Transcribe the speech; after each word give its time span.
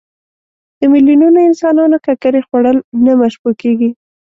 د 0.79 0.81
میلیونونو 0.93 1.39
انسانانو 1.49 1.97
ککرې 2.05 2.41
خوړل 2.47 2.77
نه 3.05 3.11
مشبوع 3.21 3.53
کېږي. 3.61 3.89